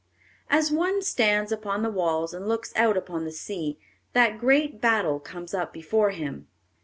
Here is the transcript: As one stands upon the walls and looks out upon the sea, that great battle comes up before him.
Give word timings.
As 0.49 0.71
one 0.71 1.03
stands 1.03 1.51
upon 1.51 1.83
the 1.83 1.91
walls 1.91 2.33
and 2.33 2.49
looks 2.49 2.73
out 2.75 2.97
upon 2.97 3.23
the 3.23 3.31
sea, 3.31 3.77
that 4.13 4.39
great 4.39 4.81
battle 4.81 5.19
comes 5.19 5.53
up 5.53 5.71
before 5.71 6.09
him. 6.09 6.47